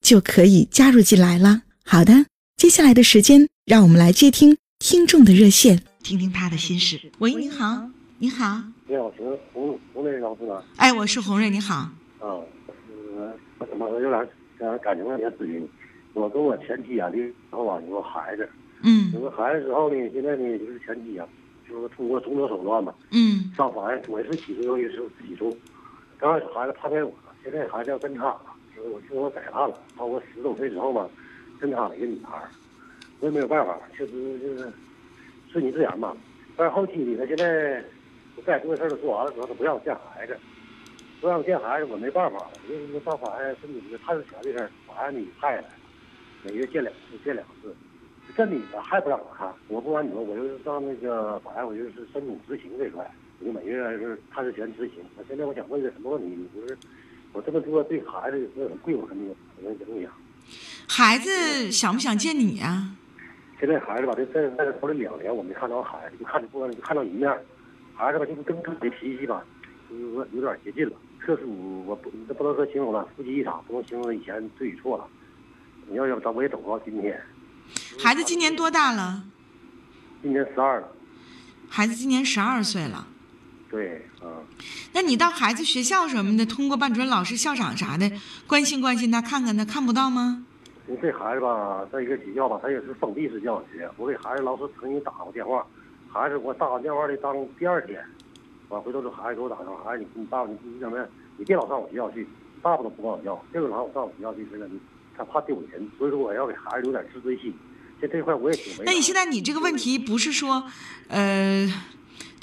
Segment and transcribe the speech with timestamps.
[0.00, 1.62] 就可以加入进来了。
[1.84, 2.26] 好的，
[2.56, 7.10] 接下来的时间，让我们来接听听众的热线，听听他的心事。
[7.18, 7.88] 喂，你好，
[8.18, 10.62] 你好，你好，是洪洪瑞老师吗？
[10.76, 11.74] 哎，我是洪瑞，你好。
[11.74, 15.68] 啊，呃，我怎么有点呃感情问题咨询？
[16.14, 18.48] 我跟我前妻啊，离后啊有个孩子，
[18.82, 21.26] 嗯有个孩子之后呢，现在呢就是前妻啊。
[21.68, 25.54] 就是通过种种手段吧，嗯，上法院，我是起诉，也是起诉。
[26.16, 28.40] 刚开始孩子判给我了，现在孩子要跟他了，
[28.78, 31.10] 就是我听说改判了，到我十多岁之后嘛，
[31.60, 32.40] 跟他了一个女孩，
[33.18, 34.72] 我也没有办法，确实就是
[35.50, 36.16] 顺其自然嘛。
[36.56, 37.82] 但是后期呢，他现在
[38.36, 40.38] 我该做的事都做完了之后，他不让我见孩子，
[41.20, 45.68] 不让我见孩子，我没办法了，因为上法院申请一个探视权的事儿，法院你派来了，
[46.44, 47.74] 每月见两次，见两次。
[48.36, 55.02] 这女的还不让我看，我不管你说，我就是上那个法院，我就是申请执行这块，我就每月是探视权执行。
[55.16, 56.36] 我现在我想问个什么问题？
[56.36, 56.76] 你就是
[57.38, 59.28] 我这么做对孩子有没有什么
[59.62, 60.10] 有什么影响？
[60.88, 62.90] 孩子想不想见你呀？
[63.60, 67.30] 现在孩子吧，这这在这头了两年，我没看着孩子，就看不就看到一面。
[67.94, 69.44] 孩子吧，就是跟自己的脾气吧，
[69.88, 70.96] 就是说有点接近了。
[71.24, 71.44] 这是，
[71.86, 75.06] 我不这不能说形容了，夫妻一场，不能形容以前对与错了。
[75.88, 77.20] 你要要，我也走到今天。
[78.02, 79.22] 孩子今年多大了？
[80.22, 80.88] 今年十二了。
[81.68, 83.06] 孩子今年十二岁了。
[83.70, 84.44] 对，嗯。
[84.92, 88.10] 那你到孩子学校什么的，通过班主任老师、校长啥的
[88.46, 90.44] 关心关心他，看看他，看不到吗？
[90.88, 93.88] 因为这孩子吧，在一个学校吧，他也是封闭式教学。
[93.96, 95.66] 我给孩子老师曾经打过电话，
[96.08, 98.02] 孩子我打完电话的当第二天，
[98.70, 100.98] 完回头这孩子给我打电话，孩子你你爸爸你你怎么
[101.36, 102.26] 你别老上我学校去，
[102.62, 104.68] 爸爸都不管我要，这个老我上我学校去，是的。
[105.16, 107.52] 他怕丢人，所以说我要给孩子留点自尊心。
[108.00, 108.84] 这这块我也挺。
[108.84, 110.62] 那你现在你这个问题不是说，
[111.08, 111.68] 呃，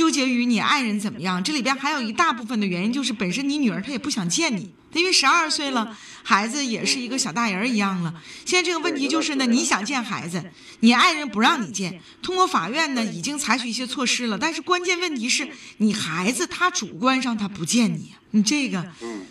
[0.00, 1.44] 纠结于你爱人怎么样？
[1.44, 8.14] 这里边还有一大部分的原因就是本身你女儿她也不想见你，因为十二岁了，孩子也是一个小大人一样了。
[8.46, 10.42] 现在这个问题就是呢，你想见孩子，
[10.80, 12.00] 你爱人不让你见。
[12.22, 15.46] 通过法院呢，已经采取一些措施了，但是关键问题是
[15.76, 19.26] 你孩子他主观上他不见你，你这个，嗯，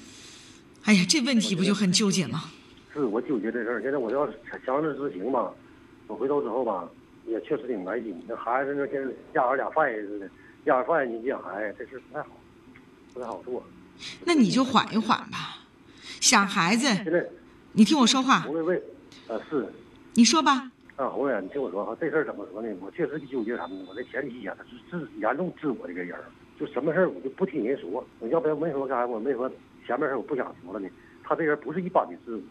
[0.83, 2.43] 哎呀，这问题不就很纠结吗？
[2.93, 4.27] 是我纠结这事儿，现在我要
[4.63, 5.49] 强制执行吧，
[6.05, 6.87] 我回头之后吧，
[7.27, 8.15] 也确实挺来劲。
[8.27, 10.29] 那孩子那现在家儿俩饭似的，
[10.65, 12.29] 家儿饭你养孩子，这事不太好，
[13.13, 13.63] 不太好做。
[14.25, 15.59] 那你就缓一缓吧，
[16.19, 16.87] 想孩子。
[16.87, 17.25] 现在，
[17.73, 18.41] 你听我说话。
[18.41, 18.81] 红瑞问，
[19.27, 19.67] 呃是。
[20.13, 20.71] 你说吧。
[20.95, 22.69] 啊，红瑞，你听我说哈，这事儿怎么说呢？
[22.81, 23.85] 我确实纠结什么呢？
[23.89, 26.17] 我这前妻呀，她是是严重自我这个人，
[26.59, 28.05] 就什么事儿我就不听人说。
[28.19, 29.49] 我要不然没说干啥，我没说
[29.85, 30.89] 前面事儿我不想说了呢。
[31.23, 32.41] 他这人不是一般的自我。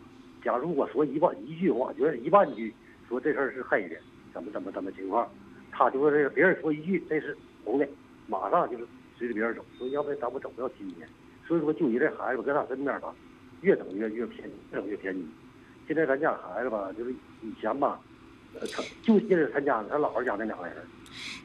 [0.43, 2.73] 假如我说一半一句话，觉得一万句
[3.09, 3.97] 说这事儿是黑的，
[4.33, 5.29] 怎么怎么怎么情况，
[5.71, 7.89] 他就说这个别人说一句这是红的，
[8.27, 8.87] 马上就是
[9.19, 11.09] 随着别人走，所以要不然咱们走不到今天。
[11.47, 13.09] 所以说就你这孩子搁他身边吧，
[13.63, 15.27] 越整越越偏，越整越偏激。
[15.87, 17.11] 现在咱家孩子吧，就是
[17.43, 17.99] 以前吧，
[18.61, 20.77] 呃，他就接着他家他姥姥家那两个人。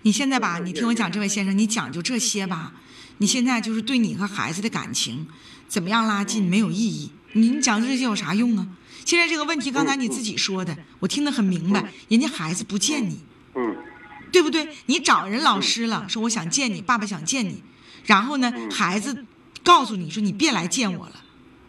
[0.02, 2.74] 你现在吧，你听我讲，这位先生，你讲究这些吧，
[3.20, 5.26] 你现在就是对你和孩子的感情
[5.68, 7.12] 怎么样拉近没有意义。
[7.32, 8.68] 你你讲这些有啥用啊？
[9.06, 11.92] 现在这个问题，刚才你自己说的，我听得很明白。
[12.10, 13.20] 人家孩子不见你，
[13.56, 13.76] 嗯，
[14.34, 14.68] 对不对？
[14.88, 17.64] 你找人老师了，说我想见你，爸爸想见你，
[18.06, 19.26] 然后呢，孩子
[19.64, 21.14] 告诉你说你别来见我了。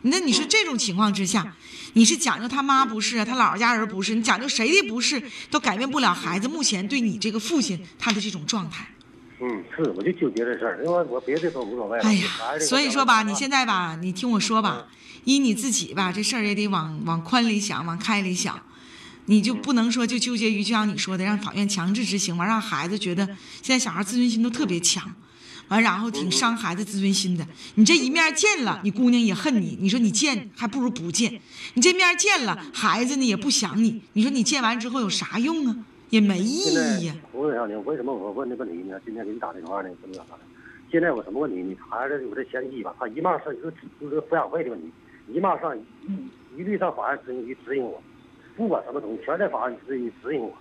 [0.02, 1.54] 那你说这种情况之下，
[1.92, 8.88] 你是讲究他妈不是，他姥姥家人不是，你讲究谁的不是，都改变不了孩子目前对你这个父亲他的这种状态。
[9.40, 12.00] 嗯，是，我就纠结这事儿，因为我别的都无所谓。
[12.00, 12.28] 哎呀，
[12.58, 14.86] 所以说吧，你现在吧，你听我说吧。
[15.24, 18.60] 依你自己吧，这事儿也得往往宽里想，往开里想，
[19.26, 23.26] 你就不能说就纠结于就像你说的，让法院强制执行完，让孩子觉得
[23.62, 25.14] 现在小孩自尊心都特别强，
[25.68, 27.46] 完然后挺伤孩子自尊心的。
[27.76, 31.40] 你这一面见了，你姑娘也恨你，你说你见还不如不见。
[31.74, 35.76] 你这面见了，孩子呢也不想你，你说你见完之后有啥用啊？
[36.10, 37.14] 也没意义呀。
[37.32, 39.00] 我问你，为什么我问这问题呢？
[39.04, 40.40] 今天给你打电话呢，怎么咋的？
[40.92, 41.56] 现在我什么问题？
[41.56, 44.92] 你孩子有这前妻吧，他一骂上就是就是抚养费的问题，
[45.32, 45.82] 一骂上一
[46.56, 48.00] 一律上法院执行局执行我，
[48.56, 50.52] 不管什么东西，全在法院执行执行我。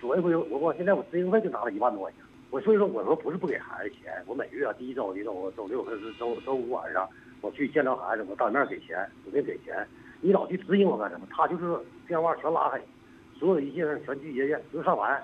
[0.00, 2.20] 所以我我我现在我执行费就拿了一万多块钱。
[2.50, 7.08] 我所以说我说不是不给孩子钱，我每个月第一周、第一周、周六或者是周周五晚上，
[7.40, 9.86] 我去见着孩子，我当面给钱，我给给钱。
[10.20, 11.26] 你老去执行我干什么？
[11.30, 11.64] 他就是
[12.06, 12.80] 电话全拉黑，
[13.38, 15.20] 所有的一切事全拒绝见，就上法院。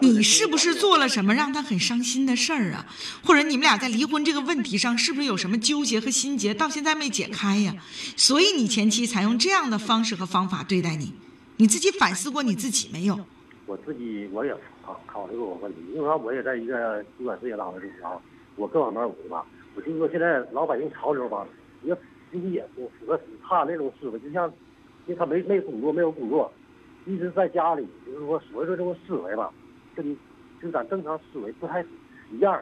[0.00, 2.86] 你是不是做了什么让他很伤心的事儿啊？
[3.24, 7.74] 或者你们俩在离婚这个问题上是不是有什么纠结和心结，到现在没解开呀？
[8.16, 11.12] 所以你前妻才用这样的方式和方法对待你，
[11.56, 13.18] 你自己反思过你自己没有？
[13.66, 16.14] 我自己我也考考虑过我问题，因为啥？
[16.16, 18.20] 我也在一个主管事业当中啊，
[18.56, 21.46] 我各方面我吧，我就是说现在老百姓潮流吧，
[21.82, 21.96] 也
[22.30, 24.46] 经济也不符合他那种思维，就像，
[25.06, 26.52] 因为他没没工作，没有工作，
[27.06, 29.50] 一直在家里，就是说所以说这个思维吧，
[29.94, 30.16] 跟
[30.60, 31.84] 跟咱正常思维不太
[32.32, 32.58] 一样。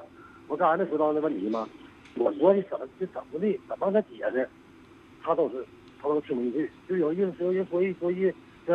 [0.48, 1.68] 我刚才没说到那问题吗？
[2.14, 4.48] 我说的怎么就怎么的，怎么跟他解释，
[5.22, 5.64] 他都是
[6.00, 8.32] 他都听不进去，就有意思，有人说一说一，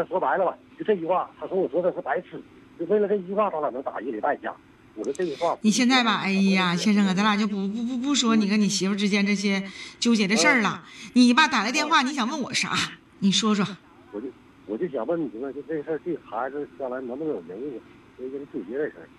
[0.07, 0.57] 说白了吧。
[0.79, 2.41] 就这句话，他说我说的是白痴，
[2.79, 4.53] 就为了这句话，他俩能打一礼拜架。
[4.95, 5.55] 我说这句话。
[5.61, 9.63] 你现在吧，哎呀，先生啊，咱俩就不不不不说你跟你媳妇之间这些
[9.99, 10.83] 纠结的事儿了。
[11.13, 12.75] 你吧，打来电话，你想问我啥？
[13.19, 13.65] 你说说。
[14.11, 14.27] 我就
[14.67, 17.81] 我就想问你们，就这事儿对孩子将来能不能有影响？
[18.17, 19.09] 所以跟你纠结这事儿。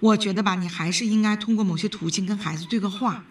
[0.00, 3.24] 我觉得吧，你还是应该通过某些途径跟孩子对个话。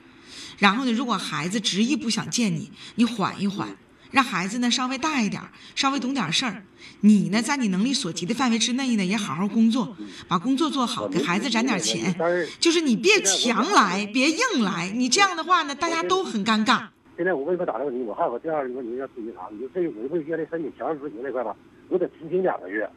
[0.57, 3.77] 然后呢，如果孩子执意不想见你，你缓一缓。
[4.11, 5.39] 让孩子呢稍微大一点，
[5.75, 6.63] 稍微懂点事儿。
[7.01, 9.95] 你呢，在你能力所及的范围之内呢，也好好工作，
[10.27, 12.15] 把工作做好，给孩子攒点钱。
[12.59, 14.89] 就是你别强来，别硬来。
[14.89, 16.87] 你这样的话呢，大家都很尴尬。
[17.19, 18.01] 现在我为什么打这个问题？
[18.05, 19.49] 我还有个第二个问题要咨询啥？
[19.51, 21.53] 你说这个违规约的申请强制执行这块吧，
[21.89, 22.89] 我得执行两个月。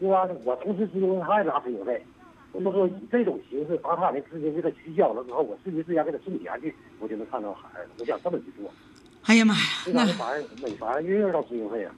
[0.00, 2.04] 另外，我同时执行他也拿执行费。
[2.52, 6.74] 那么说以这种形式把他的资金给他取消了之后，我是不是自家给他送钱去？
[6.98, 7.90] 我就能看到孩子。
[8.00, 8.68] 我想这么去做。
[9.22, 9.60] 哎呀妈呀！
[9.94, 11.94] 那每每月月到执行费啊？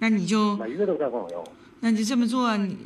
[0.00, 1.44] 那你就每月都在管我要。
[1.78, 2.76] 那你就这么做，你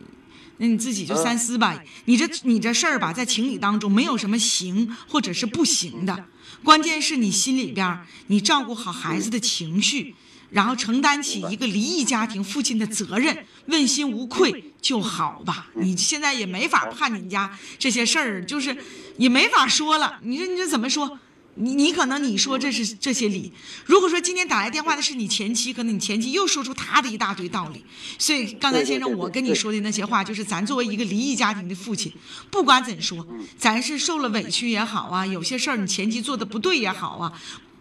[0.58, 1.82] 那你自己就三思吧。
[2.06, 6.24] 你这你这事儿吧，在情理当中没有什么行或者是不行的，
[6.62, 10.14] 关键是你心里边你照顾好孩子的情绪，
[10.50, 15.68] 然后承担起一个离异家庭父亲的责任，问心无愧就好吧。
[15.74, 18.76] 你现在也没法判你家这些事儿，就是
[19.18, 20.18] 也没法说了。
[20.22, 21.18] 你说你这怎么说？
[21.56, 23.52] 你你可能你说这是这些理，
[23.84, 27.84] 如果说今天打来电话的是你前妻，可能你前妻又说出他的一大堆道理。
[28.18, 32.12] 所以刚才先生我跟你说的那些话，就是咱作为一个离异家庭的父亲，
[32.50, 33.26] 不管怎说，
[33.58, 37.32] 咱是受了委屈也好啊，有些事儿你前妻做的不对也好啊，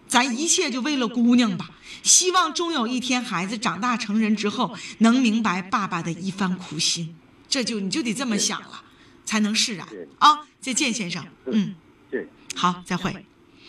[0.07, 1.69] 咱一切就为了姑娘吧。
[2.01, 7.15] 希望终有一天孩子长大成人之后，能明白爸爸的一番苦心。
[7.49, 8.83] 这就你就得这么想了，
[9.25, 9.87] 才能释然
[10.19, 10.47] 啊。
[10.61, 11.25] 再见，先生。
[11.45, 11.75] 嗯，
[12.09, 13.25] 对，好，再会。